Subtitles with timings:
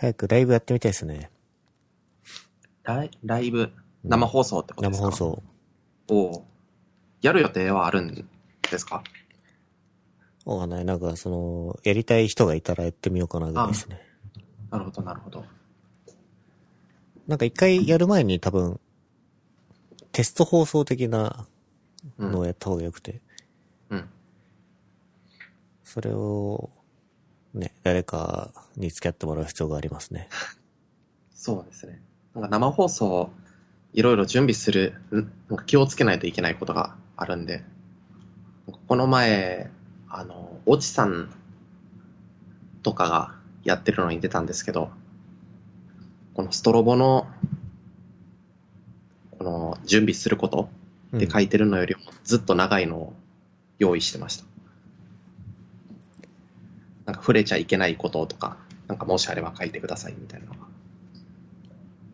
[0.00, 1.28] 早くライブやってみたいですね。
[2.84, 3.72] ライライブ、
[4.04, 5.42] 生放送ってことですか、生放送。
[6.08, 6.46] おお
[7.20, 8.14] やる予定はあるん
[8.70, 9.02] ですか？
[10.44, 10.84] わかんない。
[10.84, 14.00] なんか、その、やりたい人がいたらやってみようかなぐらいですね。
[14.70, 15.44] なるほど、なるほど。
[17.26, 18.78] なんか一回やる前に多分、
[20.12, 21.48] テスト放送的な
[22.18, 22.30] うん。
[22.30, 23.20] のをやった方がよくて、
[23.90, 24.08] うん。
[25.82, 26.70] それを、
[27.58, 30.28] ね、誰かに付き合ってもらう必要がありますね。
[31.34, 32.00] そうですね。
[32.34, 33.30] なんか生放送、
[33.92, 37.64] いろいろ準備する、んなんか気をつけないといけないことがあるんで、
[38.86, 39.70] この前、
[40.08, 41.30] あの、おじさん
[42.82, 44.90] とかがやってるのに出たんですけど、
[46.34, 47.26] このストロボの、
[49.38, 50.68] この準備すること
[51.12, 53.12] うんって書いてるのよりもずっと長いのを
[53.78, 54.47] 用意してました。
[57.08, 60.58] なんか触れちゃいけないこととか、なんかもしあれば書いてくださいみたいなのが。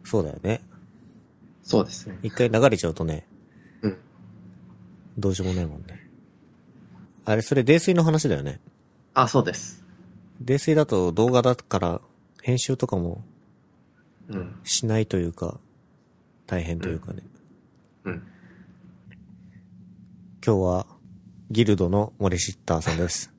[0.05, 0.63] そうだよね。
[1.65, 2.17] そうですね。
[2.23, 3.27] 一回流れちゃうとね、
[3.83, 3.99] うん。
[5.19, 6.09] どうしようもないもんね。
[7.25, 8.61] あれ、それ泥酔の話だよね。
[9.15, 9.83] あ、そうです。
[10.41, 12.01] 泥酔だと動画だから、
[12.41, 13.25] 編集とかも
[14.29, 14.61] うん。
[14.63, 15.59] しないというか、
[16.47, 17.25] 大変というかね。
[18.05, 18.23] うん。
[20.47, 20.87] 今日は、
[21.51, 23.34] ギルドの森シッターさんです。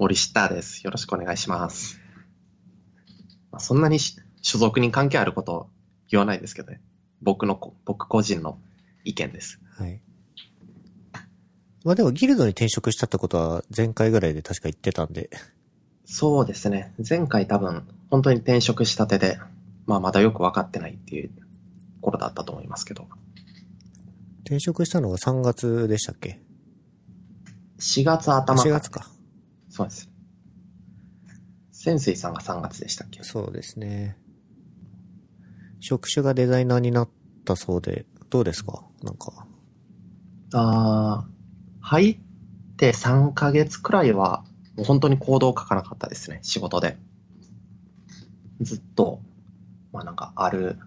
[0.00, 0.08] はい。
[0.08, 0.82] 森下です。
[0.82, 2.00] よろしくお願いします。
[3.52, 5.68] まあ、そんなにし所属に関係あること
[6.08, 6.80] 言わないですけどね。
[7.20, 8.58] 僕のこ、僕個人の
[9.04, 9.60] 意見です。
[9.78, 10.00] はい。
[11.84, 15.30] まあでもギルドに転職したってことは前回ぐらいで確か言ってたんで、
[16.04, 16.94] そうですね。
[17.08, 19.38] 前回多分、本当に転職したてで、
[19.86, 21.30] まあまだよく分かってないっていう
[22.00, 23.06] 頃だったと思いますけど、
[24.44, 26.40] 転職したのが3月でしたっけ
[27.78, 29.06] ？4月頭4月か。
[29.70, 30.10] そうです。
[31.72, 33.22] 潜水さんが3月でしたっけ？
[33.22, 34.18] そうですね。
[35.80, 37.08] 職種がデザイナーになっ
[37.46, 38.84] たそうで、どうですか？
[39.02, 39.46] なんか。
[40.52, 41.30] あー
[41.82, 42.18] 入っ
[42.76, 44.44] て3ヶ月くらいは、
[44.76, 46.98] もう本当に行動を書かなかったですね、仕事で。
[48.60, 49.22] ずっと、
[49.92, 50.78] まあなんかある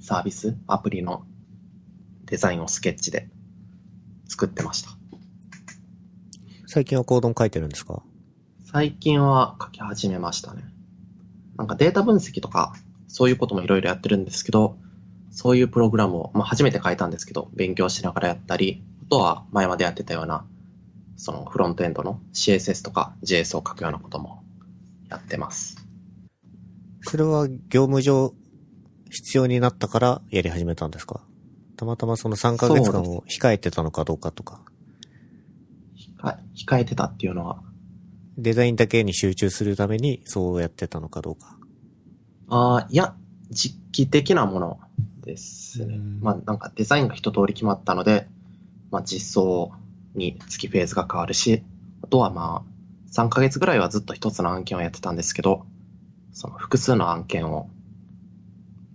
[0.00, 1.24] サービス、アプリの
[2.24, 3.28] デザインをスケッチで
[4.28, 4.95] 作ってました。
[6.66, 8.02] 最近はコードン書いてるんですか？
[8.70, 10.64] 最近は書き始めましたね。
[11.56, 12.74] なんかデータ分析とか、
[13.08, 14.76] そういうこともいろいろやってるんですけど、
[15.30, 20.44] そういうプログラムを、まあ初めて書いたんですけど、勉強しながらやったり、あとは前までやってたような、
[21.16, 24.42] そのフロントエンドの CSS とか JS を書くようなことも
[25.08, 25.76] やってます。
[27.02, 28.34] それは業務上
[29.08, 31.20] 必要になったからやり始めたんですか
[31.76, 34.60] たまたまその3ヶ月間を控えてたのかどうかとか、
[36.18, 37.62] 控えてたっていうのは、
[38.38, 41.58] デザインだけに集中するためにそうやってたのかどうか。
[42.48, 43.14] ああ、いや、
[43.50, 44.80] 実機的なもの
[45.22, 46.20] ですねうん。
[46.20, 48.28] まあなんかデザインが一通り決まったので、
[48.90, 49.72] まあ実装
[50.14, 51.64] に月フェーズが変わるし、
[52.02, 55.66] あとはまあ3ヶ月ぐらいはずっと一つの案件をやってたんですけど、
[56.32, 57.70] その複数の案件を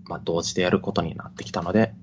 [0.06, 1.94] まあ同時でやることになってきたので、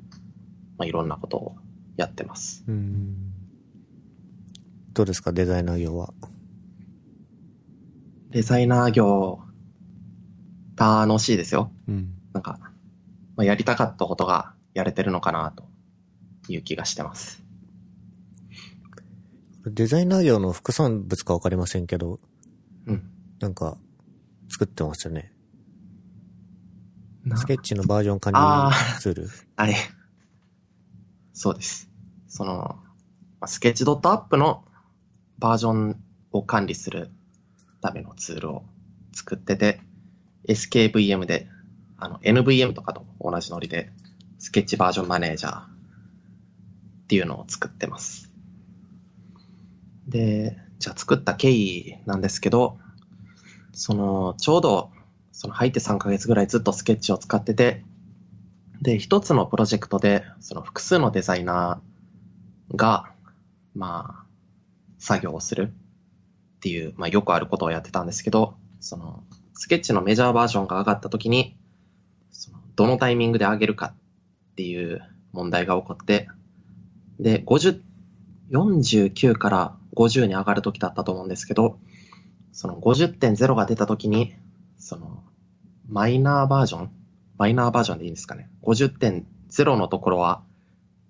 [0.77, 1.57] まあいろんなことを
[1.97, 2.65] やってます。
[2.69, 3.38] うん。
[4.99, 6.13] どうですかデザイナー業は？
[8.31, 9.39] デザイナー業、
[10.75, 11.71] 楽しいですよ。
[11.87, 12.15] うん。
[12.33, 12.59] なんか、
[13.37, 15.69] まあ、やりたかったことがやれてるのかなと
[16.49, 17.45] いう気がしてます。
[19.67, 22.19] デザイナー業の副産物かわかりませんけど、
[22.87, 23.09] うん。
[23.39, 23.79] なんか、
[24.49, 25.33] 作ってますよね。
[27.25, 29.31] なスケッチのバージョン管あ理ツール？
[29.55, 29.77] あれ。
[31.35, 31.89] そうです。
[32.27, 32.81] その、
[33.39, 34.65] まあスケッチドットアップの
[35.39, 37.11] バージョンを管理する
[37.81, 38.65] ためのツールを
[39.13, 39.81] 作ってて、
[40.49, 41.49] SKVM で、
[41.97, 43.91] あの、NVM とかと同じノリで、
[44.39, 45.67] スケッチバージョンマネージャーっ
[47.09, 48.33] ていうのを作ってます。
[50.07, 52.79] で、じゃあ作った経緯なんですけど、
[53.73, 54.91] その、ちょうど、
[55.33, 57.85] その入って3ヶ月ぐらいずっとスケッチを使ってて、
[58.81, 63.11] で、一つのプロジェクトで、その複数のデザイナーが、
[63.75, 64.18] まあ、
[64.99, 65.73] 作業をする
[66.59, 69.25] っていう、まあよくあることをやってたんですけど、その、
[69.55, 71.57] スケッチのメジャーバージョンが上がった時に、
[72.31, 73.95] そのどのタイミングで上げるか
[74.53, 75.03] っていう
[75.33, 76.29] 問題が起こって、
[77.19, 77.81] で、50、
[78.51, 81.79] 49から50に上がる時だったと思うんですけど、
[82.53, 84.35] その50.0が出た時に、
[84.79, 85.23] その、
[85.89, 86.91] マイナーバージョン
[87.39, 88.51] マイナーバージョンでいいんですかね。
[88.63, 90.43] 50.0のところは、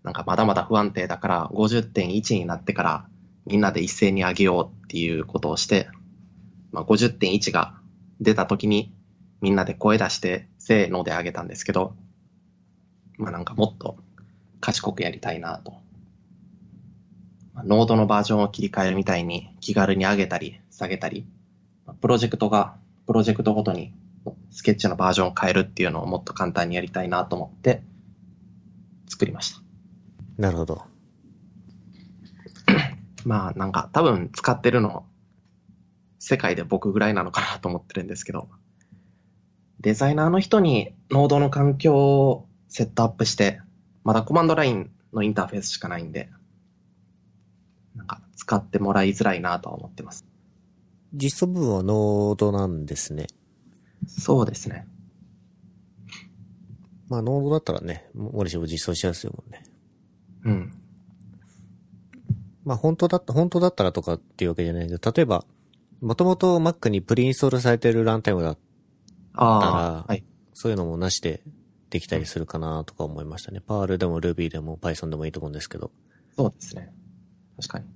[0.03, 3.09] なんかまだまだ不安定だから、50.1になってから、
[3.49, 5.89] みんなで一斉に上げようっていうことをして、
[6.71, 7.75] まあ、50.1が
[8.21, 8.93] 出た時に
[9.41, 11.95] みんなで声出してせーのであげたんですけど、
[13.17, 13.97] まあなんかもっと
[14.61, 15.73] 賢くやりたいなと。
[17.55, 21.27] まあノードのバージョンを切り替えるみたいに気軽に上げたり下げたり、
[21.87, 23.95] まあプロジェクトがプロジェクトごとに
[24.51, 27.83] スケッチのバージョンを変えるっていうのをもっと簡単にやりたいなと思って
[29.09, 29.63] 作りました。
[30.37, 30.83] なるほど。
[33.29, 35.05] まあなんか多分使ってるの
[36.19, 38.49] 世界で僕ぐらいなのかなと思ってるんですけど、
[39.81, 43.61] デザイナーの人にノードの環境をセットアップして、
[44.03, 46.31] まだコマンドラインのインターフェースしかないんで、
[47.95, 50.25] なんか使ってもらいづらいなとは思ってます。
[51.13, 53.27] 実装部分はノードなんですね。
[54.07, 54.87] そうですね。
[57.09, 59.65] まあ、ノードだったらね、森氏も実装しやすいもんね。
[60.45, 60.78] うん。
[62.69, 65.47] まあ、本当だった、本当だったらとかっていうわけじゃないけど、例えば、
[66.03, 68.59] もともと Mac にプリインストールされてるランタイムだっ
[69.35, 70.23] たあらあ、はい。
[70.53, 71.41] そういうのもなしで
[71.89, 73.63] できたりするかなとか思いましたね。
[73.67, 75.91] Perl でも Ruby でも Python でもいいと思うんですけど。
[76.37, 76.93] そうですね。
[77.57, 77.87] 確かに。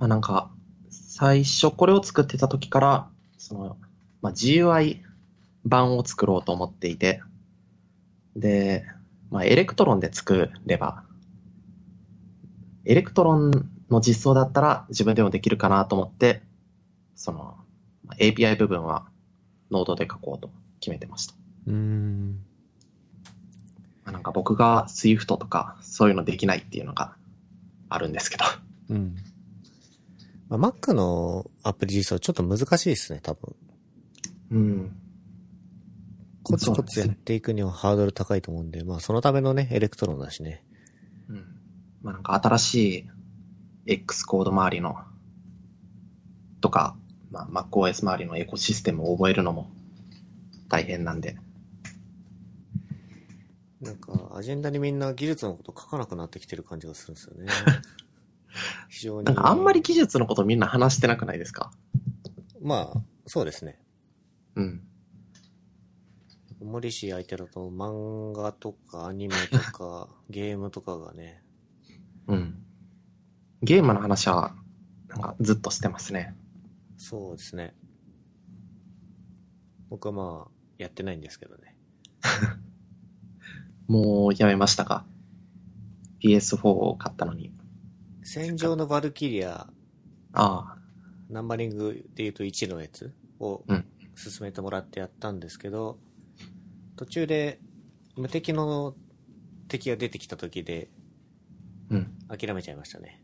[0.00, 0.50] まあなんか、
[0.90, 3.08] 最初これを作ってた時から、
[3.38, 3.76] その、
[4.22, 5.02] まあ GUI
[5.64, 7.22] 版を作ろうと思っていて、
[8.34, 8.84] で、
[9.30, 11.04] まあ Electron で作れば、
[12.84, 16.42] Electron の実装だったら自分でもできるかなと思って、
[17.14, 17.56] その、
[18.04, 19.06] まあ API 部分は
[19.70, 20.50] Node で書こうと
[20.80, 21.34] 決めてました。
[21.66, 22.40] うーん。
[24.04, 27.16] まあ、なんか僕が Swift とかそういうのできないっていうのが
[27.88, 28.44] あるんですけど。
[28.90, 29.16] うん。
[30.48, 33.54] まあ、Mac のアプリ実装ちょっと難しいですね、多分。
[34.50, 34.96] うん。
[36.42, 40.64] コツコツやっていくにはハードル高いと思うんで、まあそのためのね、 Electron だしね。
[41.28, 41.44] うん。
[42.02, 43.10] まあなんか新しい
[43.86, 44.96] X コード周りの
[46.60, 46.96] とか、
[47.30, 49.70] まあ MacOS 周りのエコシステムを覚えるのも
[50.68, 51.36] 大変なんで。
[53.80, 57.46] なんか、アジェンダにみんな技術のこと書かなくなってきてる感じがするんですよね。
[58.90, 59.24] 非常に。
[59.24, 61.72] なんかあんまり技術のことみんな話してなくないですか？
[62.60, 63.80] まあ、そうですね。
[64.56, 64.86] うん。
[66.62, 71.49] 森氏相手だと漫画とかアニメとかゲームとかがね、うん。
[73.70, 74.52] ゲームの話は
[75.06, 76.34] なんかずっとしてますね。
[76.96, 77.72] そうですね。
[79.90, 81.76] 僕はまあ、やってないんですけどね。
[83.86, 85.06] もうやめましたか
[86.18, 87.52] ?PS4 を買ったのに。
[88.24, 89.72] 戦場のバルキリア、
[90.32, 90.78] ああ、
[91.28, 93.84] ナンバリングで言うと1のやつをうん
[94.16, 95.96] 進めてもらってやったんですけど、
[96.96, 97.60] 途中で
[98.16, 98.96] 無敵の
[99.68, 100.88] 敵が出てきた時で
[101.88, 102.18] うん。
[102.26, 103.22] 諦めちゃいましたね。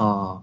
[0.00, 0.42] あ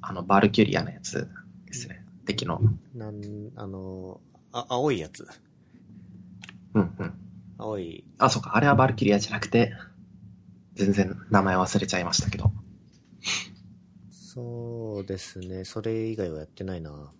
[0.00, 1.28] あの、バルキュリアのやつ
[1.66, 2.04] ですね。
[2.24, 2.60] 敵の。
[2.94, 3.20] なん、
[3.56, 4.20] あの、
[4.52, 5.26] あ、青いやつ。
[6.74, 7.14] うんうん。
[7.58, 8.56] 青い、あ、そうか。
[8.56, 9.72] あれはバルキュリアじゃなくて、
[10.74, 12.52] 全然名前忘れちゃいましたけど。
[14.10, 15.64] そうですね。
[15.64, 17.12] それ以外はやってないな。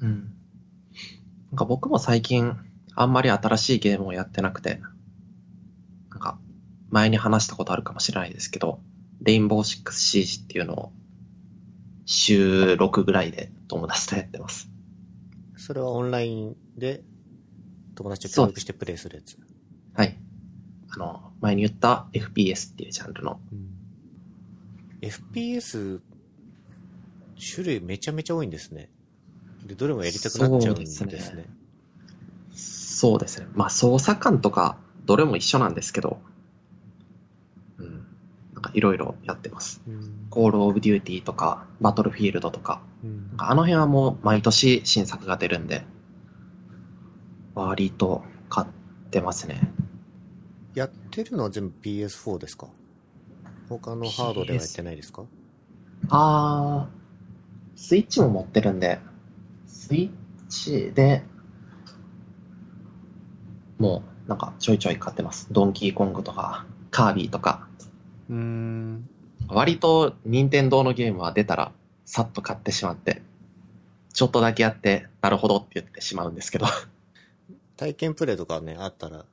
[0.00, 0.34] うん。
[1.52, 2.56] なんか僕も最近、
[2.96, 4.80] あんまり新しいゲームをやってなくて、
[6.10, 6.38] なんか、
[6.90, 8.80] 前に話したことあるかもしれないですけど、
[9.24, 10.92] レインボーシックスシージっていうのを、
[12.06, 14.68] 週6ぐらいで友達とやってます。
[15.56, 17.02] それはオンラインで
[17.94, 19.38] 友達と協力してプレイするやつ。
[19.94, 20.16] はい。
[20.90, 23.40] あの、前に言った FPS っていうジャンルの。
[25.00, 26.00] FPS、
[27.38, 28.90] 種類めちゃめちゃ多いんですね。
[29.64, 31.06] で、どれもやりたくなっちゃうんですね。
[31.06, 31.46] そうですね
[32.52, 33.46] そうですね。
[33.54, 36.20] まあ、操作感とか、どれも一緒なんですけど、
[37.78, 38.06] うん。
[38.64, 39.82] かいろいろやってます。
[39.86, 40.26] うん。
[40.30, 43.28] コールオブデューティーとか、バトルフィールドとか、うん。
[43.28, 45.84] なんかあの辺はもう毎年新作が出るんで、
[47.54, 48.66] 割と買っ
[49.10, 49.70] てますね。
[50.74, 52.66] やってるのは全部 PS4 ですか？
[53.68, 55.22] 他のハードではやってないですか？
[56.08, 58.98] あー、スイッチも持ってるんで、
[59.66, 61.22] スイッチで、
[63.78, 65.46] もうなんかちょいちょい買ってます。
[65.52, 67.68] ドンキーコングとか、カービィとか、
[68.30, 69.08] うーん。
[69.48, 71.72] 割と任天堂のゲームは出たら
[72.04, 73.22] さっと買ってしまって、
[74.12, 76.66] ちょっとだけやって、なるほどって言ってしまうんですけど。
[77.76, 79.24] 体験プレイとかね、あったら。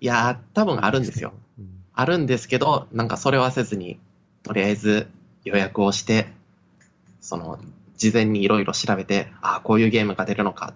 [0.00, 1.32] いやー、多分あるんですよ。。
[1.58, 3.98] うんあるんですけど、なんかそれはせずに、
[4.42, 5.08] とりあえず
[5.44, 6.26] 予約をして、
[7.20, 7.58] その、
[7.96, 10.72] 事前にいろいろ調べて、ああ、こういうゲームが出るのか、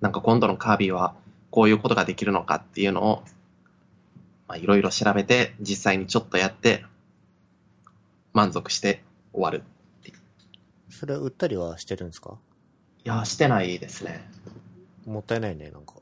[0.00, 1.14] なんか今度のカービィは
[1.50, 3.22] こういうことができるのかっていうのを、
[4.48, 6.84] まあいろいろ調べて、実際にちょっとやって、
[8.32, 9.02] 満足して
[9.32, 9.62] 終わる。
[10.90, 12.38] それは売ったりはしてるんですか？
[13.04, 14.28] いや、してないですね。
[15.06, 15.94] もったいないね、なんか。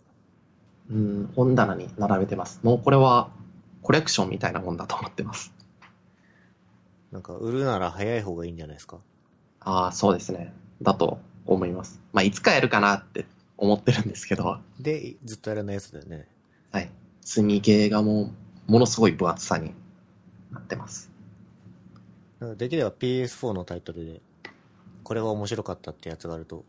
[0.88, 2.60] うん、本棚に並べてます。
[2.62, 3.30] もうこれは
[3.82, 5.52] コレクションみたいなもんだと思ってます。
[7.12, 8.98] なんか、売るなら早い方がいいんじゃないですか？
[9.60, 10.52] ああ、そうですね。
[10.82, 12.00] だと思います。
[12.12, 13.26] まあ、いつかやるかなって
[13.56, 16.28] 思ってるんですけど、で、ずっとやらないやつだよね。
[17.26, 17.33] はい。
[17.33, 18.33] 積みゲーがも
[18.68, 19.75] う、ものすごい分厚さに
[20.52, 21.11] なってます。
[22.56, 24.21] できれば PS4 のタイトルで、
[25.02, 26.64] これが面白かったってやつがあると、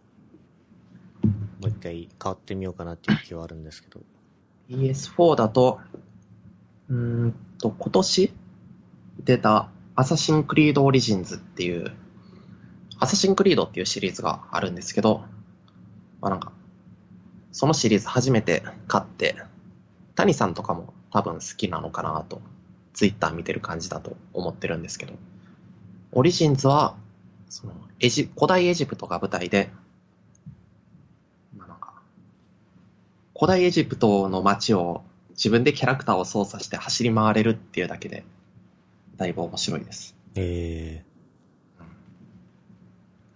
[1.59, 4.01] もう一回変わってみようかなっていう気はあるんですけど。
[4.69, 5.79] PS4 だと、
[6.89, 8.33] うーんと、今年
[9.23, 11.91] 出たアサシンクリードオリジンズっていう、
[12.99, 15.23] アサシンクリードっていうシリーズがあるんですけど、
[16.21, 16.51] まあなんか、
[17.51, 19.35] そのシリーズ初めて買って、
[20.17, 22.41] 谷さんとかも多分好きなのかなと、
[22.93, 25.13] ツイッター見てる感じだと思ってるんですけど、
[26.11, 26.95] オリジンズは、
[27.49, 29.69] そのエジ、古代エジプトが舞台で、
[31.55, 31.93] まあなんか、
[33.35, 38.25] 古代エジプトの街を自分でキャラクターを操作して走り回れるっていうだけで、
[39.17, 40.15] だいぶ面白いです。
[40.33, 41.03] え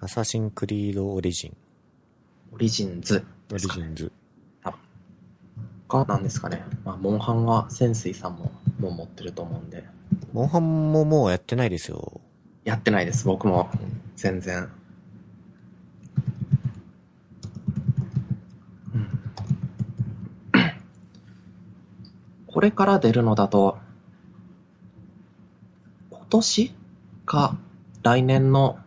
[0.01, 1.57] ー、アサシンクリードオリジン、
[2.51, 4.11] オリジンズオリジンズ。
[5.91, 6.63] がなんですかね。
[6.86, 9.83] まあ、モンハンは潜水さんももう持ってると思うんで、
[10.31, 12.21] モンハンももうやってないですよ。
[12.63, 13.69] やってないです、僕も。
[14.15, 14.69] 全然。
[18.93, 19.10] うん
[22.48, 23.77] これから出るのだと、
[26.10, 26.75] 今年
[27.25, 27.57] か
[28.03, 28.77] 来年の、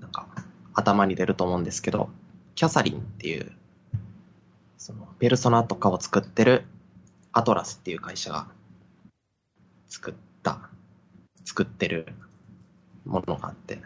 [0.00, 0.26] なんか、
[0.74, 2.10] 頭に出ると思うんですけど、
[2.54, 3.52] キャサリンっていう、
[4.90, 6.64] その、ペルソナとかを作ってる
[7.32, 8.48] アトラスっていう会社が
[9.88, 10.68] 作った、
[11.44, 12.06] 作ってる
[13.04, 13.80] ものがあって、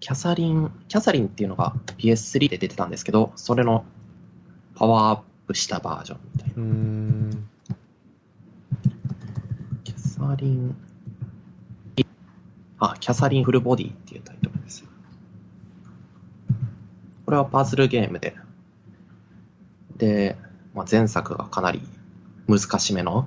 [0.00, 3.84] キャサリン、キャサリンっていうのが PS3 で出てたんですけど、それの
[4.74, 7.38] パワーアップしたバージョンみたいな。
[9.84, 10.76] キャサリン、
[12.78, 14.88] あ、キャサリンフルボディっていうタイトルですよ。
[17.24, 18.36] これはパズルゲームで、
[19.96, 20.36] で、
[20.74, 21.82] まあ、前作がかなり
[22.48, 23.26] 難しめの、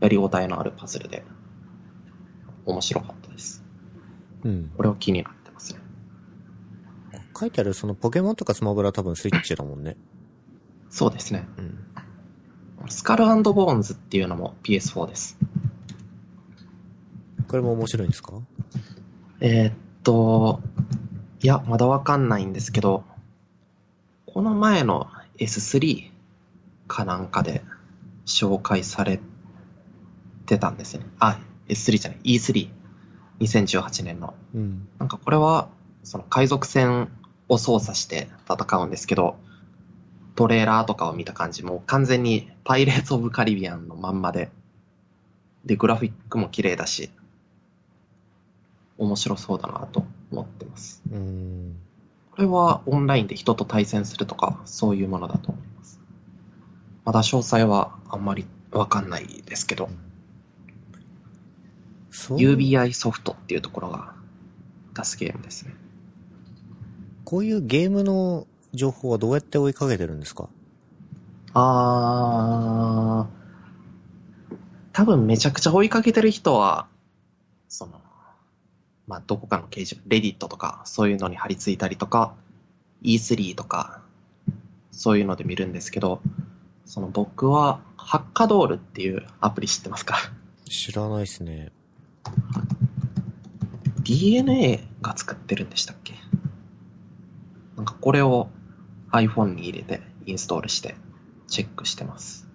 [0.00, 1.24] やりごたえのあるパズルで、
[2.66, 3.64] 面白かったです。
[4.44, 4.70] うん。
[4.76, 5.80] これは気になってますね。
[7.38, 9.96] 書いてあるそのポケモンとかスマブラは多分スイッチだもんね。
[10.90, 11.46] そうですね。
[11.58, 11.78] うん。
[12.88, 15.38] スカルボーンズっていうのも PS4 です。
[17.48, 18.34] これも面白いんですか？
[19.40, 20.60] えーっと、
[21.42, 23.04] いや、まだわかんないんですけど、
[24.26, 25.08] この前の
[25.40, 26.10] S3
[26.86, 27.62] かなんかで
[28.26, 29.20] 紹介され
[30.46, 31.06] てたんですね。
[31.18, 32.68] あ、S3 じゃない、E3。
[33.40, 34.34] 2018年の。
[34.54, 34.88] うん。
[34.98, 35.68] なんかこれは、
[36.04, 37.08] その海賊船
[37.48, 39.36] を操作して戦うんですけど、
[40.36, 44.50] トレーラーとかを見た感じ、もう完全にパイレーツ・オブ・カリビアンのまんまで、
[45.64, 47.10] で、グラフィックも綺麗だし、
[48.98, 51.02] 面白そうだなと思ってます。
[51.10, 51.76] うーん。
[52.40, 56.00] これはオンラインで人と対戦するとか、そういうものだと思います。
[57.04, 59.90] まだ詳細はあんまりわかんないですけど、
[62.10, 64.14] UBI ソフトっていうところが
[64.94, 65.74] 出すゲームですね。
[67.26, 70.48] こういうゲームの情報はどうやって追いかけてるんですか？
[71.52, 74.56] あー、
[74.94, 76.86] 多分めちゃくちゃ追いかけてる人は、
[77.68, 78.00] その、
[79.10, 82.32] まあ、どこかの掲示板、レディットとか、そういうのに貼り付いたりとか、
[83.02, 84.02] E3 とか、
[84.92, 86.20] そういうので見るんですけど、
[86.84, 90.16] その僕は、ハッカドールっていうアプリ知ってますか？
[90.64, 91.72] 知らないっすね。
[94.04, 96.14] ?DNA が作ってるんでしたっけ？
[97.76, 98.48] なんかこれを
[99.10, 100.94] iPhone に入れてインストールして
[101.48, 102.46] チェックしてます。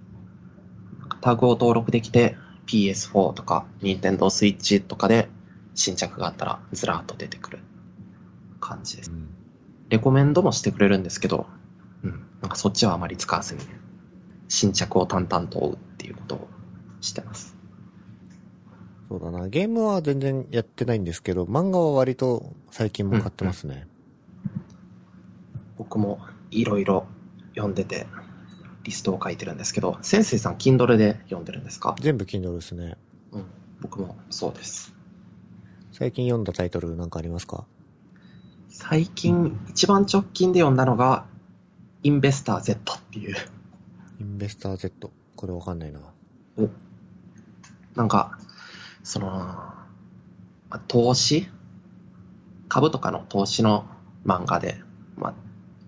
[1.19, 5.27] タグを登録できて PS4 とか Nintendo Switch とかで
[5.75, 7.60] 新着があったらずらーっと出てくる
[8.60, 9.13] 感じですう。
[9.13, 9.29] ん。
[9.89, 11.46] レコメンドもしてくれるんですけど、
[12.03, 13.62] うん、なんかそっちはあまり使わずに
[14.48, 16.48] 新着を淡々と追うっていうことを
[17.01, 17.55] してます。
[19.08, 19.50] そうだな。
[19.50, 23.88] ゲームは全然やってないんですけど、漫画は割と最近も買ってますね。
[25.77, 27.05] 僕もいろいろ
[27.53, 28.08] 読んでて
[28.84, 31.96] リストを書いてるんですけど、先生さん Kindle で読んでるんですか？
[32.00, 32.98] 全部 Kindle ですね。
[33.32, 33.46] うん、
[33.82, 34.94] 僕もそうです。
[35.97, 37.63] 最近読んだタイトルなんかありますか？
[38.67, 41.25] 最近一番直近で読んだのが、
[42.03, 43.35] インベスター Z っていう、
[44.19, 45.09] インベスター Z。
[45.37, 46.01] これわかんないな。
[46.57, 46.67] お
[47.95, 48.37] なんか、
[49.03, 49.87] その、ま
[50.69, 51.47] あ投資？
[52.67, 53.85] 株とかの投資の
[54.25, 54.75] 漫画で、
[55.15, 55.33] まあ、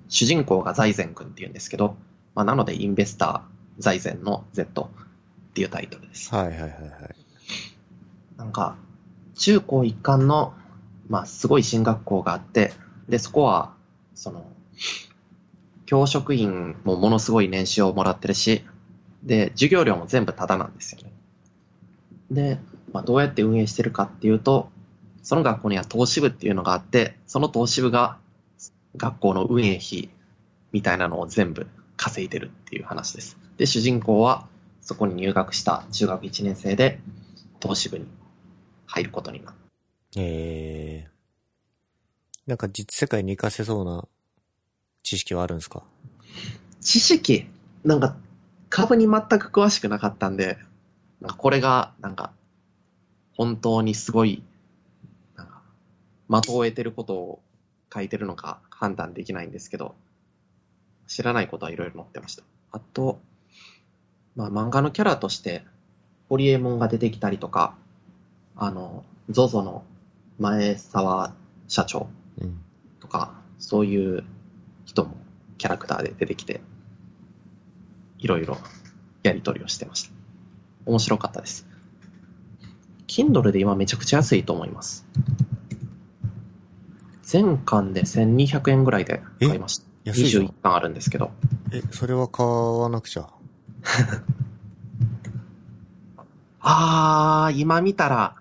[0.07, 1.97] 主人公が財前君っていうんですけど、
[2.33, 6.33] まあ、なのでインベスター財前の Z っていうタイトルです。
[6.33, 6.73] はいはいはいはい。
[8.37, 8.77] なんか、
[9.37, 10.53] 中高一貫の、
[11.09, 12.73] まあ、すごい進学校があって、
[13.07, 13.73] で、そこは、
[14.15, 14.45] その、
[15.85, 18.63] 教職員もものすごい年収をもらってるし、
[19.23, 21.11] で、授業料も全部タダなんですよね。
[22.29, 22.59] で、
[22.91, 24.69] まあ、どうやって運営してるかっていうと、
[25.23, 28.17] その学校には投資部っていうのがあって、その投資部が
[28.95, 30.09] 学校の運営費
[30.71, 33.37] みたいなのを全部稼いでるっていう話です。
[33.57, 34.47] で、主人公は
[34.81, 36.99] そこに入学した中学1年生で
[37.59, 38.05] 投資部に
[38.87, 39.57] 入ることになる。
[40.17, 44.07] えー、なんか実世界に活かせそうな
[45.03, 45.83] 知識はあるんですか？
[46.81, 47.45] 知識、
[47.83, 48.15] なんか
[48.69, 50.57] 株に全く詳しくなかったんで、
[51.21, 52.31] なんかこれが、なんか、
[53.33, 54.43] 本当にすごい、
[55.35, 55.61] なんか、
[56.29, 57.41] 的を得てることを
[57.93, 59.95] 書いてるのか判断できないんですけど、
[61.07, 62.43] 知らないことはいろいろ載ってました。
[62.71, 63.19] あと、
[64.35, 65.63] まあ漫画のキャラとして、
[66.29, 67.75] ホリエモンが出てきたりとか、
[68.57, 69.83] あの、ZOZO の
[70.39, 71.33] 前澤
[71.67, 72.09] 社長
[72.41, 72.59] うん。
[72.99, 74.23] とか、そういう
[74.85, 75.15] 人も
[75.57, 76.61] キャラクターで出てきて、
[78.19, 78.57] いろいろ
[79.23, 80.11] やり取りをしてました。
[80.85, 81.67] 面白かったです。
[83.07, 85.05] Kindle で今めちゃくちゃ安いと思います。
[87.23, 89.85] 全巻で1200円ぐらいで買いました。
[90.05, 91.31] 安いじゃん21巻あるんですけど。
[91.73, 93.27] え、それは買わなくちゃ？
[96.59, 98.35] あー、今見たら、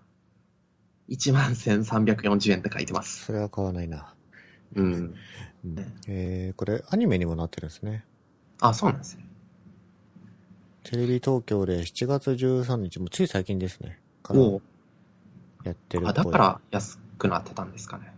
[1.08, 3.25] 11,340円って書いてます。
[3.26, 4.14] それは買わないな。
[4.75, 5.14] うん。
[5.64, 8.04] うん、えー、これアニメにもなってるんですね。
[8.60, 9.25] あ、そうなんですね。
[10.84, 13.98] テレビ東京で7月13日、もうつい最近ですね。
[14.22, 16.14] からやってるっぽあ、い。
[16.14, 18.12] だから安くなってたんですかね。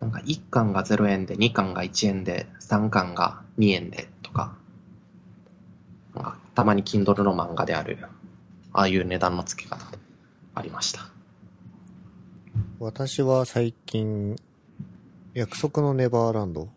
[0.00, 4.54] なんか1巻が0円で、2巻が1円で、3巻が2円でとか、
[6.14, 7.98] なんかたまに Kindle の漫画である、
[8.72, 9.84] ああいう値段の付け方
[10.54, 11.08] ありました。
[12.80, 14.36] 私は最近、
[15.32, 16.68] 約束のネバーランド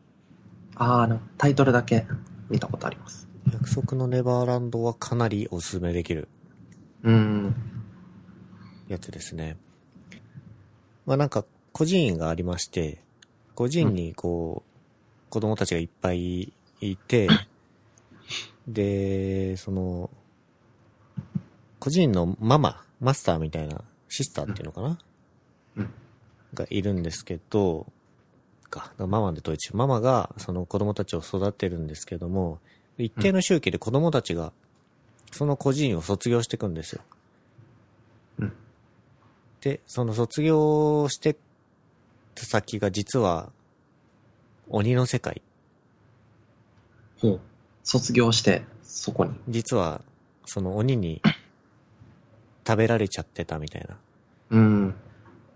[0.75, 2.05] ああ、なタイトルだけ
[2.49, 3.27] 見たことあります。
[3.51, 6.27] 約束のネバーランドはかなりおすすめできる
[7.03, 7.55] うーん。
[8.87, 9.57] やつですね。
[11.05, 13.03] まあなんか、孤児院がありまして、
[13.55, 17.29] 孤児院にこう、子供たちがいっぱいいて、
[18.67, 20.09] で、その、
[21.79, 24.99] 孤児院のママ、マスターみたいな、シスターっていうのかな、
[25.77, 25.93] うん
[26.53, 27.87] がいるんですけど、
[28.69, 29.75] か、ママで統一。
[29.75, 32.59] ママがその子供たちを育てるんですけども、
[32.97, 34.53] 一定の周期で子供たちが、
[35.31, 37.01] その孤児院を卒業していくんですよ。
[38.39, 38.53] うん
[39.61, 41.35] で、その卒業してっ
[42.35, 43.51] た先が実は、
[44.69, 45.41] 鬼の世界。
[47.19, 47.39] ほう。
[47.83, 49.33] 卒業して、そこに。
[49.49, 50.01] 実は、
[50.45, 51.21] その鬼に
[52.67, 53.97] 食べられちゃってたみたいな。
[54.49, 54.95] うーん。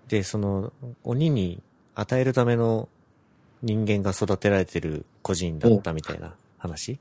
[0.07, 0.71] で、その
[1.03, 1.61] 鬼に
[1.95, 2.87] 与えるための
[3.61, 6.99] 人間が育てられてる個人だったみたいな話。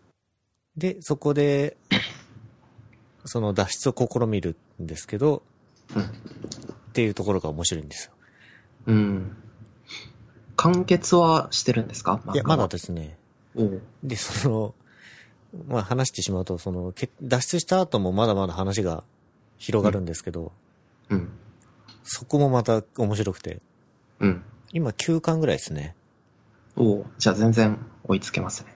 [0.76, 1.76] で、そこで、
[3.24, 5.42] その脱出を試みるんですけど、
[5.94, 8.12] うんっていうところが面白いんですよ。
[8.86, 9.36] うん。
[10.56, 12.20] 完結はしてるんですか？
[12.34, 13.16] いや、まだでですね。
[14.02, 14.74] で、その、
[15.68, 19.04] まあ話してしまうと、その、け脱出した後もまだまだ話が
[19.60, 20.52] 広がるんですけど、
[21.10, 21.28] うん。
[22.02, 23.60] そこもまた面白くて、
[24.18, 24.42] うん。
[24.72, 25.94] 今9巻ぐらいですね。
[26.76, 28.74] おうじゃあ全然追いつけますね。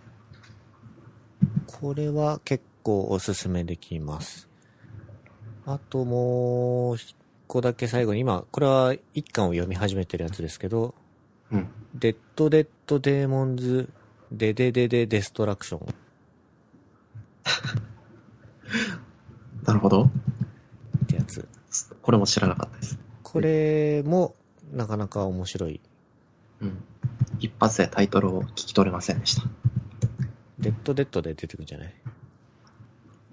[1.66, 4.48] これは結構おすすめできます。
[5.64, 7.16] あともう一
[7.46, 10.94] 個だけ最後に、今、これは一巻を読み始めてるやつですけど、
[11.50, 11.68] うん。
[11.94, 13.88] デッド・デッド・デーモンズ・
[14.30, 15.94] デデデデ・デストラクションっ
[19.64, 20.10] なるほど。
[22.04, 22.98] これも知らなかったです。
[23.22, 24.34] これも
[24.72, 25.80] なかなか面白い。
[26.60, 26.84] うん。
[27.38, 29.42] 一発でタイトルを聞き取れませんでした。
[30.58, 31.94] デッド・デッドで出てくるんじゃない？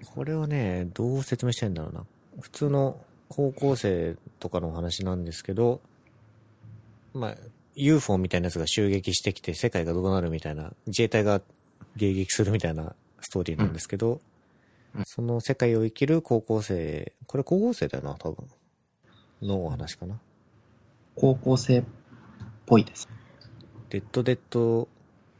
[0.06, 2.06] これはね、どう説明したいんだろうな。
[2.40, 5.82] 普通の高校生とかのお話なんですけど、
[7.12, 7.36] まあ、
[7.74, 11.42] UFO みたいなやつが襲撃してきて世界がどうなるみたいな、自衛隊が
[11.98, 14.20] 迎撃するみたいなストーリーなんですけど、うん
[15.06, 18.46] その世界を生きる高校生、これ高校生だよな、多分。
[19.42, 20.18] のお話かな。
[21.16, 21.84] 高校生っ
[22.66, 23.08] ぽいです。
[23.90, 24.88] デッド・デッド・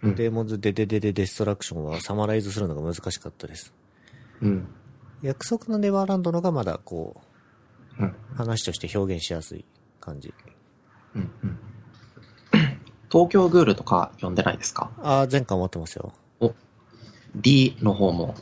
[0.03, 0.15] うん。
[0.17, 3.73] デーモンズ・デデデデ・デストラクションはサマライズするのが難しかったです。
[4.41, 4.67] うん。
[5.23, 7.23] 約束のネバーランドのがまだこ
[7.99, 8.15] う、うん。
[8.35, 9.65] 話として表現しやすい
[10.01, 10.35] 感じ。
[11.15, 11.31] うん。
[11.45, 11.59] うん。
[13.11, 16.13] 東京グールとか読んでないですかああ、前回持ってますよ。
[17.37, 18.35] ?D の方も。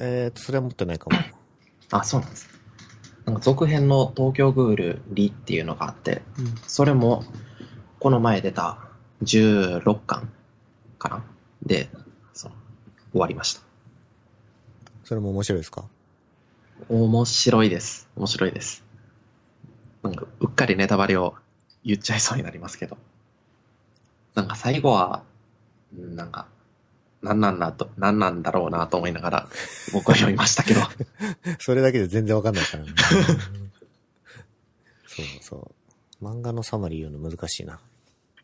[0.00, 1.16] えーと、それは持ってないかも。
[1.90, 2.55] あ、そうなんです。
[3.26, 6.22] なんか続編の東京グール D っていうのがあって、
[6.66, 7.24] それも、
[7.98, 8.78] この前出た
[9.24, 10.30] 16巻
[10.98, 11.24] かな？
[11.64, 11.88] で、
[12.32, 12.54] その
[13.10, 13.62] 終わりました。
[15.04, 15.84] それも面白いですか？
[16.88, 18.08] 面白いです。
[18.16, 18.84] 面白いです。
[20.02, 21.34] なんか、うっかりネタバレを
[21.84, 22.96] 言っちゃいそうになりますけど。
[24.34, 25.24] なんか最後は、
[25.98, 26.46] うんなんか、
[27.26, 29.48] なんなんだと、なんなんだろうなと思いながら、
[29.92, 30.80] 僕は読みましたけど。
[31.60, 32.90] それだけで全然わかんないからね。
[35.06, 35.70] そうそ
[36.20, 36.24] う。
[36.24, 37.80] 漫画のサマリー言うの難しいな。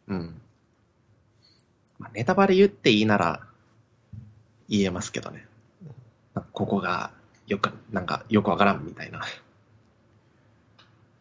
[0.08, 0.40] うん。
[1.98, 3.46] まあ、ネタバレ言っていいなら、
[4.68, 5.46] 言えますけどね。
[6.52, 7.12] ここが、
[7.46, 9.22] よく、なんか、よくわからんみたいな。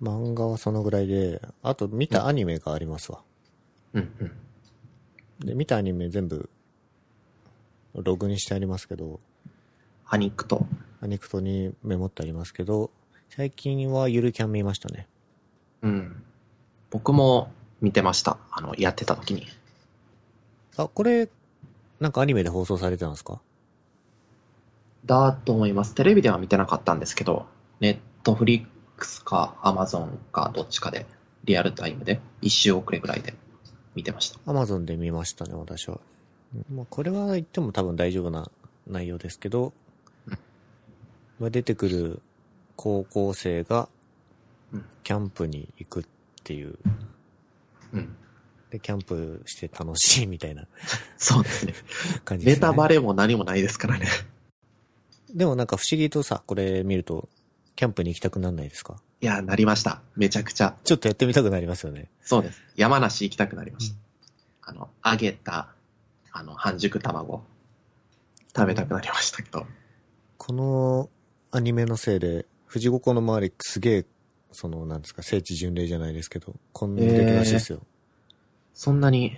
[0.01, 3.21] 漫画はそのぐらいで、あと見たアニメがありますわ。
[3.93, 4.31] うんうん。
[5.45, 6.49] で、見たアニメ全部、
[7.93, 9.19] ログにしてありますけど、
[10.03, 10.65] ハニックと、
[11.01, 12.91] アニクトにメモってありますけど、
[13.29, 15.07] 最近はゆるキャン見ましたね。
[15.81, 16.23] うん。
[16.89, 18.37] 僕も見てました。
[18.51, 19.47] あの、やってた時に。
[20.77, 21.29] あ、これ、
[21.99, 23.41] なんかアニメで放送されてたんですか？
[25.05, 25.95] だと思います。
[25.95, 27.45] テレビでは見てなかったんですけど、
[27.79, 28.65] ネットフリッ
[28.97, 31.05] クスかアマゾンかどっちかで、
[31.43, 33.33] リアルタイムで、一周遅れぐらいで
[33.95, 34.39] 見てました。
[34.45, 35.99] アマゾンで見ましたね、私は。
[36.69, 38.51] まあ、これは言っても多分大丈夫な
[38.87, 39.73] 内容ですけど
[40.27, 40.37] うん、
[41.39, 42.21] まあ、出てくる
[42.75, 43.87] 高校生が
[44.73, 46.03] うん、キャンプに行くっ
[46.45, 46.79] ていう、
[47.91, 48.15] うん。
[48.69, 50.65] で、キャンプして楽しいみたいな
[51.19, 51.73] そうですね。
[52.23, 52.61] 感じです、ね。
[52.67, 54.07] ネタバレも何もないですからね。
[55.35, 57.27] でもなんか不思議とさ、これ見ると、
[57.75, 59.01] キャンプに行きたくなんないですか？
[59.19, 60.01] いや、なりました。
[60.15, 60.77] めちゃくちゃ。
[60.85, 62.09] ちょっとやってみたくなりますよね。
[62.21, 62.61] そうです。
[62.77, 63.97] 山梨行きたくなりました。
[64.61, 65.75] あの、揚げた、
[66.31, 67.43] あの、半熟卵、
[68.55, 69.65] 食べたくなりましたけど。
[70.37, 71.09] この
[71.51, 74.05] アニメのせいで、富士五湖の周りすげえ、
[74.51, 77.81] その、なんですか、聖地巡礼じゃないですけど、混んでるらしいですよ。
[78.73, 79.37] そんなに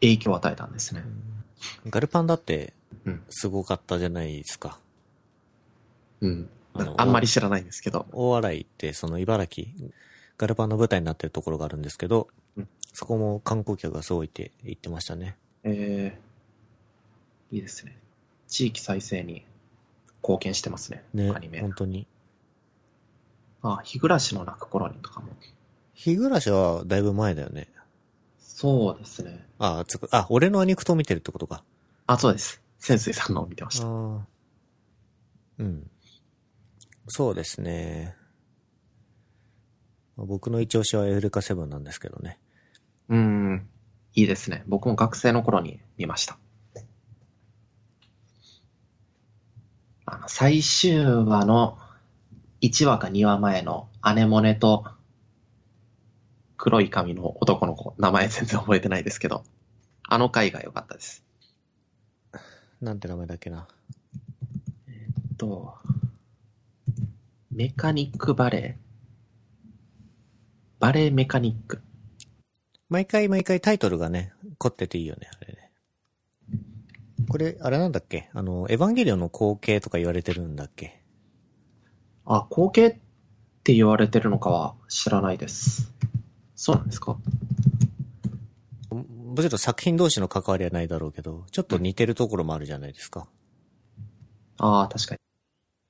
[0.00, 1.02] 影響を与えたんですね。
[1.88, 4.78] ガルパンだってうん、すごかったじゃないですか。
[6.20, 6.48] うん。
[6.74, 8.06] あのあんまり知らないんですけど。
[8.12, 9.68] 大洗って、その茨城、
[10.38, 15.36] ガルパンの舞台になってるところがあるんですけど、うんそこも観光客がすごいって言ってましたね。
[15.64, 17.96] えー、いいですね。
[18.48, 19.44] 地域再生に
[20.22, 21.04] 貢献してますね。
[21.14, 21.72] ねアニ、メ本。
[21.72, 22.06] 当に。
[23.62, 25.28] あ、日暮らしの泣く頃にとかも。
[25.94, 27.68] 日暮らしはだいぶ前だよね。
[28.38, 29.46] そうですね。
[29.58, 31.62] あ、つく、あ、俺のアニクト見てるってことか。
[32.06, 32.62] あ、そうです。
[32.78, 33.86] 潜水さんのを見てました。
[33.86, 35.90] うん。
[37.08, 38.16] そうですね。
[40.16, 42.38] まあ僕の一押しはエウレカセブンなんですけどね。
[43.08, 43.68] うーん。
[44.14, 44.64] いいですね。
[44.66, 46.38] 僕も学生の頃に見ました。
[50.06, 51.78] あの、最終話の
[52.60, 54.86] 1話か2話前のアネモネと
[56.56, 59.44] 黒い髪の男の子、名前全然覚えてないですけど、
[60.02, 61.24] あの回が良かったです。
[62.80, 63.68] なんて名前だっけな。
[65.38, 65.74] と、
[67.50, 68.90] メカニックバレー？
[70.80, 71.82] バレーメカニック。
[72.90, 75.70] 毎回毎回タイトルがね、凝ってていいよね、あれね。
[77.28, 78.28] これ、あれなんだっけ？
[78.34, 81.00] あの、エヴァンゲリオンの後継とか言われてるんだっけ？
[82.24, 82.98] あ、後継っ
[83.62, 85.92] て言われてるのかは知らないです。
[86.56, 87.16] そうなんですか？
[88.90, 93.28] もちろん作品同士の関わりはないだろうけど、ちょっと似てるところもあるじゃないですか。
[94.58, 95.20] ああ、確かに。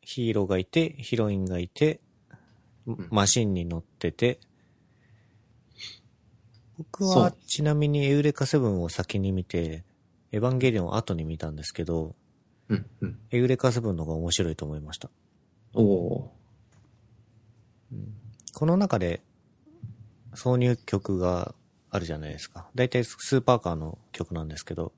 [0.03, 2.01] ヒーローがいて、ヒロインがいて、
[2.87, 4.41] んマシンに乗ってて、
[6.81, 9.85] 僕はちなみにエウレカセブンを先に見て、
[10.33, 12.15] エヴァンゲリオンを後に見たんですけど、
[12.71, 13.19] うん、うん。
[13.31, 15.11] エウレカセブンの方が面白いと思いました。
[15.75, 16.33] おお
[18.55, 19.21] この中で
[20.33, 21.55] 挿入曲が
[21.91, 22.71] あるじゃないですか。
[22.75, 24.93] だいたいスーパーカーの曲なんですけど、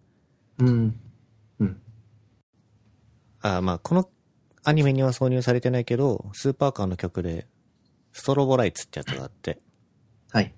[0.61, 0.64] ー。
[0.64, 1.01] うん。
[1.59, 1.83] うん。
[3.40, 4.09] あまあこの
[4.62, 7.49] アニメには挿入されてないけど、スーパーカーの曲で、
[8.12, 9.59] ストロボライツってやつがあって、
[10.31, 10.55] はい。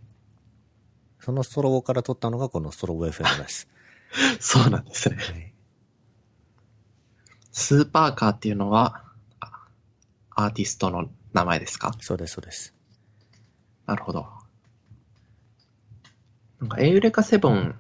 [1.25, 3.67] そのストロボから撮ったのがこのストロボ FM です。
[4.41, 5.17] そうなんですね。
[5.17, 5.53] はい、
[7.51, 9.03] スーパーカーっていうのは、
[9.41, 9.51] あ
[10.31, 11.95] アーティストの名前ですか？
[12.01, 12.75] そうです、そうです。
[13.87, 14.27] なるほど。
[16.61, 17.75] なんか、エウレカセブン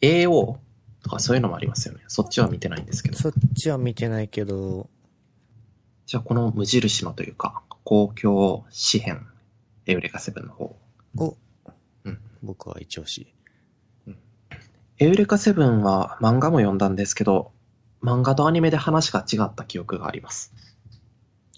[0.00, 0.56] AO
[1.02, 2.02] とかそういうのもありますよね。
[2.08, 3.16] そっちは見てないんですけど。
[3.18, 4.88] そっちは見てないけど、
[6.06, 9.20] じゃあ、この無印のというか、公共紙幣、
[9.86, 10.76] エウレカセブンの方。
[11.18, 11.49] を、うん
[12.42, 13.34] 僕は一押し。
[14.98, 17.52] エウレカセブンは漫画も読んだんですけど、
[18.02, 20.52] 漫画とアニメで話が違った記憶があります。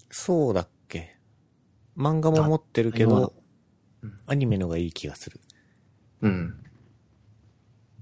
[0.09, 1.17] そうだっけ？
[1.97, 3.33] 漫画も持ってるけど、
[4.01, 5.39] うんアニメのがいい気がする。
[6.21, 6.59] うん。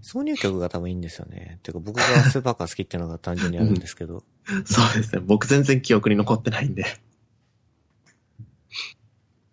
[0.02, 1.60] 挿入曲が多分いいんですよね。
[1.62, 4.24] てか僕がスーパーカー好きっていうのが単純にあるんですけど。
[4.65, 5.22] そうですね。
[5.24, 6.86] 僕全然記憶に残ってないんで。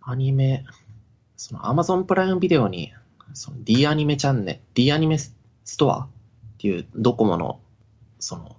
[0.00, 0.64] アニメ、
[1.36, 2.94] その Amazon プライムビデオに、
[3.34, 5.34] その D アニメチャンネル、D アニメス
[5.76, 6.08] トアっ
[6.58, 7.60] ていうドコモの、
[8.18, 8.56] その、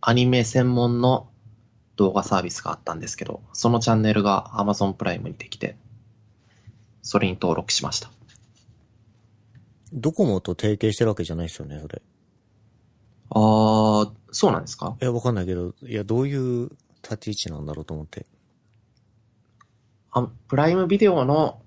[0.00, 1.28] アニメ専門の
[1.96, 5.76] 動画サービスがあったんですけど、そのチャンネルが Amazon プライムにできて、
[7.02, 8.10] それに登録しました。
[9.92, 12.02] ドコモと提携してるわけじゃないですよね、それ。
[13.30, 14.96] あー、そうなんですか？
[15.00, 16.70] いや、わかんないけど、いや、どういう
[17.02, 18.26] 立ち位置なんだろうと思って。
[20.10, 21.61] あプライムビデオの、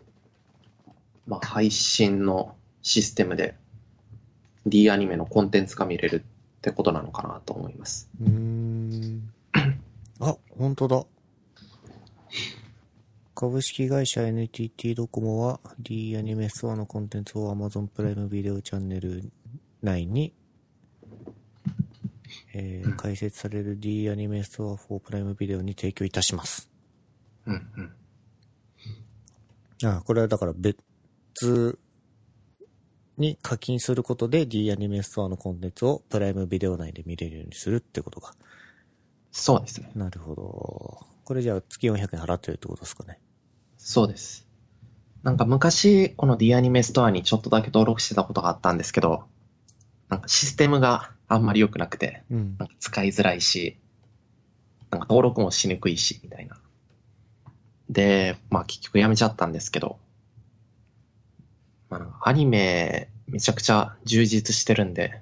[1.27, 3.55] まあ、配信のシステムで
[4.65, 8.09] D アニメのコンテンツが見れるってことなのかなと思います。
[8.21, 9.29] うーん。
[10.19, 11.05] あ、本当だ。
[13.35, 19.29] 株式会社 NTT ドコモは D アニメストアのコンテンツを Amazon プライムビデオチャンネル
[19.81, 20.33] 内に、
[22.53, 26.71] えーうん開設される D アニメストア4プライムビデオに提供いたします。
[27.45, 27.67] うん
[29.83, 29.87] うん。
[29.87, 30.77] あ、これはだから別
[33.17, 38.35] に課金することで D アニメストアのコンテンツをプライムビデオ内で見れるようにするってことか。
[39.31, 39.91] そうですね。
[39.95, 41.05] なるほど。
[41.23, 43.19] これじゃあ月400円払ってるってことですかね。
[43.77, 44.47] そうです。
[45.23, 49.23] なんか昔、この D アニメストアにちょっとだけ登録してたことがあったんですけど、
[50.07, 52.55] なんかシステムがあんまり良くなくて、うん。
[52.59, 53.77] なんか使いづらいし、
[54.91, 56.59] なんか登録もしにくいし、みたいな。
[57.89, 59.97] で、まあ結局やめちゃったんですけど、
[62.21, 65.21] アニメめちゃくちゃ充実してるんで、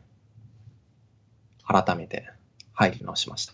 [1.66, 2.30] 改めて
[2.74, 3.54] 入り直しました。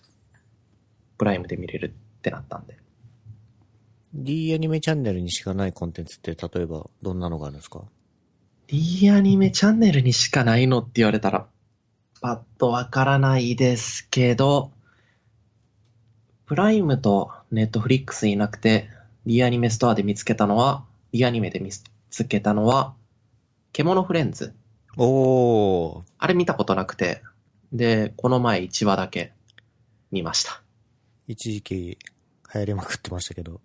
[1.18, 2.78] プライムで見れるってなったんで。
[4.14, 7.84] D アニメチャンネルにしかないコンテンツって例えばどんなのがあるんですか
[8.68, 11.48] ？D アニメチャンネルにしかないのって言われたら、
[12.22, 14.72] パッとわからないですけど、
[16.48, 18.90] プライムとネットフリックスになくて、
[19.26, 22.96] D アニメストアで見つけたのは、D アニメで見つけたのは、
[23.80, 24.54] 獣フレンズ。
[24.98, 26.04] おー。
[26.18, 27.24] あれ見たことなくて、
[27.72, 29.32] で、この前1話だけ
[30.12, 30.62] 見ました。
[31.28, 31.98] 一時期流
[32.60, 33.62] 行りまくってましたけど、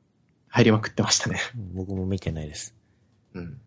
[0.46, 1.40] 入りまくってましたね。
[1.72, 2.76] 僕も見てないです。
[3.32, 3.60] うん。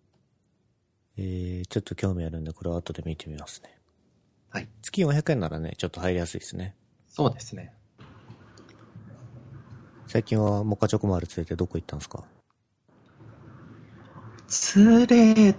[1.18, 3.78] えー、ちょっと興味あるんで、これは後で見てみますね。
[4.50, 4.70] はい。
[4.82, 6.78] 月400円ならね、ちょっと入りやすいですね。
[7.10, 7.74] そうですね。
[10.08, 12.24] 最近はモカチョコマル連れてどこ行ったんですか？
[14.78, 15.56] 連れ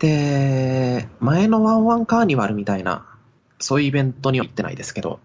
[0.00, 3.06] て、前のワンワンカーニバルみたいな、
[3.58, 5.20] そういうイベントには行ってないですけど、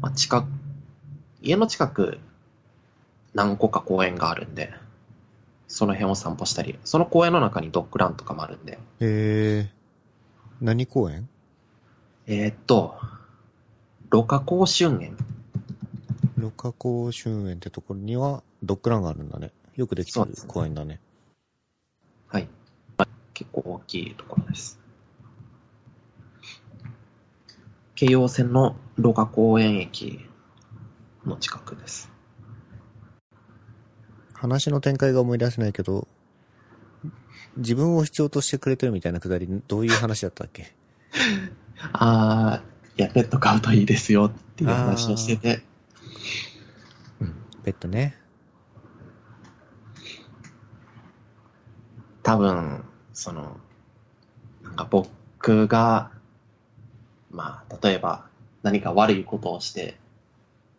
[0.00, 0.48] まあ、近く、
[1.42, 2.18] 家の近く、
[3.34, 4.72] 何個か公園があるんで、
[5.68, 11.28] その辺を散歩したり、その公園の中にドッグランとかもあるんで、えー、何公園？
[12.26, 12.96] えーっと、
[14.08, 15.16] ロカ公春園。
[16.36, 19.52] 六花公春園ってところにはドッグランがあるんだね。
[19.76, 20.98] よくできてるそうですね公園だね。
[23.40, 23.46] はい。
[23.46, 24.78] 結構大きいところです。
[27.94, 30.20] 京葉線のロカ公園駅
[31.26, 32.10] の近くです。
[34.32, 36.08] 話の展開が思い出せないけど、
[37.56, 40.72] 自分を必要としてくれてるみたいなくだり、どういう話だったっけ？
[41.92, 45.62] あー、いや、ペット飼うといいですよっていう話をしてて、
[47.64, 48.16] ペットね。
[52.22, 53.56] 多分、その、
[54.62, 56.10] なんか僕が、
[57.30, 58.26] まあ、例えば
[58.62, 59.96] 何か悪いことをして、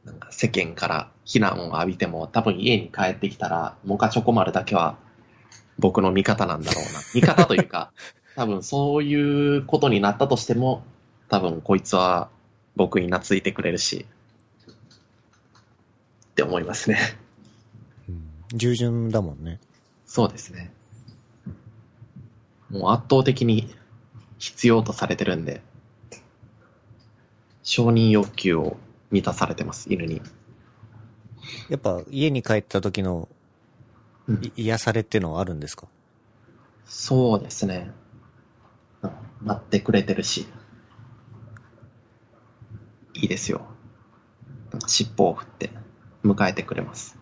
[0.05, 4.97] なんか世間から非難を浴びても、多分家に帰ってきたら、モカチョコ丸だけは
[5.79, 6.99] 僕の味方なんだろうな。
[7.13, 7.91] 味方というか、
[8.35, 10.83] 多分そういうことになったとしても、
[11.27, 12.29] 多分こいつは
[12.75, 14.05] 僕に懐いてくれるし、
[16.31, 17.17] って思いますね。
[18.09, 18.57] うん。
[18.57, 19.59] 従順だもんね。
[20.05, 20.71] そうですね。
[22.71, 23.73] もう圧倒的に
[24.37, 25.61] 必要とされてるんで、
[27.63, 28.77] 承認欲求を
[29.11, 30.21] 満たされてます、犬に。
[31.69, 33.27] やっぱ家に帰った時の
[34.27, 35.87] うんい癒されってのはあるんですか？
[36.85, 37.91] そうですね。
[39.01, 39.11] うん
[39.43, 40.45] 待ってくれてるし、
[43.15, 43.65] いいですよ。
[44.87, 45.71] 尻尾を振って
[46.23, 47.17] 迎えてくれます。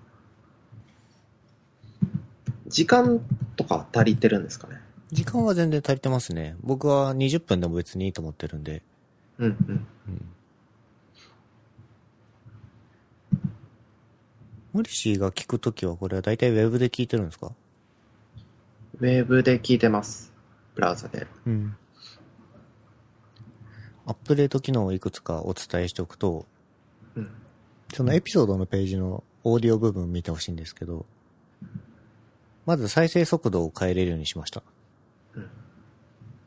[2.67, 3.19] 時間
[3.55, 4.81] とか足りてるんですかね？
[5.11, 6.55] 時間は全然足りてますね。
[6.61, 8.83] 僕は20分でも別にいいと思ってるんで。
[9.39, 9.87] うんうん。
[10.07, 10.25] うん。
[14.71, 17.51] モリシーが聞くときはこれは大体ウェブで聞いてるんですか？
[18.99, 20.31] ウェブで聞いてます。
[20.75, 21.25] ブラウザで。
[21.47, 21.75] うん。
[24.05, 26.45] アップデート機能をいくつかお伝えしておくと、
[27.15, 27.31] うん。
[27.93, 31.07] そのエピソードのページのオーディオ部分見てほしいんですけど、
[32.67, 34.61] まず再生速度を変えれるようにしました。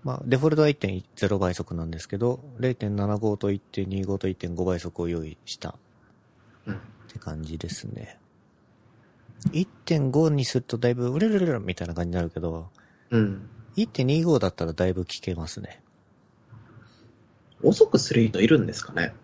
[0.05, 0.09] うん。
[0.09, 5.75] まあ、デフォルトは1.0倍速なんですけど、0.75と1.25と1.5倍速を用意したっ
[6.67, 6.81] うん。
[7.09, 8.19] て感じですね。
[9.51, 12.71] 1.5にするとだいぶ、うるるるるみたいな感じになるけど、
[13.11, 13.49] うん。
[13.77, 15.83] 1.25だったらだいぶ聞けますね。
[17.63, 19.15] 遅くする人いるんですかね？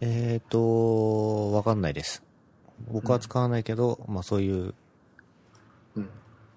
[0.00, 2.22] えーと、わかんないです。
[2.90, 4.74] 僕は使わないけど、まあそういう
[5.96, 6.08] うん。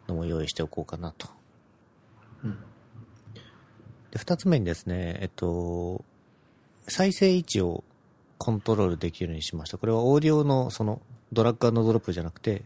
[0.08, 1.28] のも用意しておこうかなと。
[2.44, 2.58] うん。
[4.12, 6.04] で、二つ目にですね、えっと、
[6.88, 7.84] 再生位置を
[8.38, 9.78] コントロールできるようにしました。
[9.78, 12.64] これはオーディオのそのドラッグドロップじゃなくて、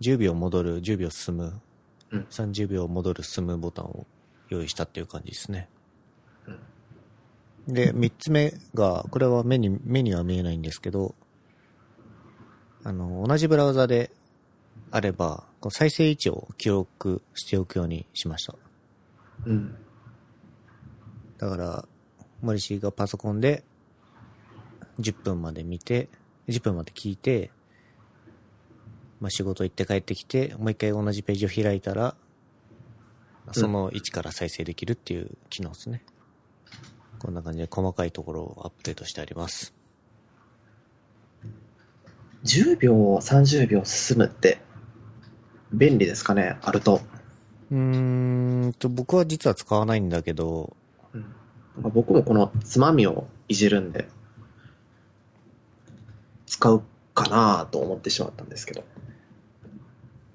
[0.00, 1.60] 10秒戻る、10秒進む、
[2.10, 4.06] うん30秒戻る、進むボタンを
[4.48, 5.68] 用意したっていう感じですね。
[7.66, 11.14] で、三つ目が、これは目に、目には見えないんですけど、
[12.84, 14.10] あの、同じブラウザで
[14.90, 18.54] あれば、再生位置を記録しておくようにしました。
[19.46, 19.76] うん。
[21.38, 21.88] だから、
[22.42, 23.64] 森氏がパソコンで
[25.00, 26.08] 10分まで見て、
[26.48, 27.50] 10分まで聞いて、
[29.20, 32.14] まあ、仕事行って帰ってきて、もう一回同じページを開いたら、
[33.52, 36.02] その位置から再生できるっていう機能ですね。
[37.18, 39.72] こんな感じで細かいところをアップデートしてあります。
[42.44, 44.60] 10秒、30秒進むって、
[45.72, 47.00] 便利ですかねあると。
[47.70, 50.83] うーんと、僕は実は使わないんだけど、うん。
[51.80, 54.08] まあ僕もこのつまみをいじるんで、
[56.46, 56.82] 使う
[57.14, 58.84] かなと思ってしまったんですけど。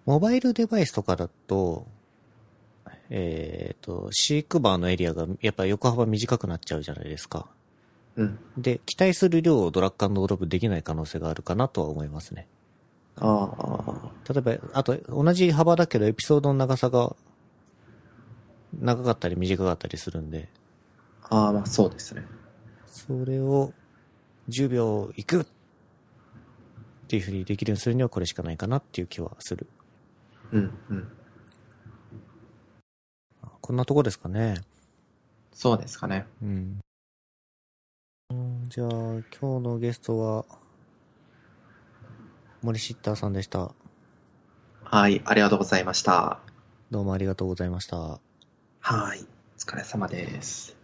[0.05, 1.87] モバイルデバイスとかだと、
[3.09, 7.47] えっ、と、飼育バーのエリアがやっぱ横幅短くなっちゃうじゃないですか。
[8.15, 8.39] うん。
[8.57, 12.47] で、期待する量をドラッグドロップできない可能性があるかなとは思いますね。
[13.17, 13.49] あ
[14.27, 17.15] あ、例えば、あと、同じ幅だけどエピソードの長さが
[18.79, 20.49] 長かったり短かったりするんで、
[21.29, 22.25] ああ、まあそうですね。
[22.87, 23.73] それを
[24.49, 25.45] 10秒いくっ
[27.07, 29.67] ていうふうにできるようにするにはこれしかないかなっていう気はする。
[30.51, 31.07] うん、うん。
[33.61, 34.61] こんなとこですかね。
[35.53, 36.25] そうですかね。
[36.41, 36.79] うん。
[38.31, 40.45] うんじゃあ、今日のゲストは、
[42.61, 43.73] 森シッターさんでした。
[44.83, 46.39] はい、ありがとうございました。
[46.91, 48.19] どうもありがとうございました。
[48.79, 50.78] はい、お疲れ様です。